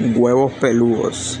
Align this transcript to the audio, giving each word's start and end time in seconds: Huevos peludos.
Huevos 0.00 0.52
peludos. 0.54 1.38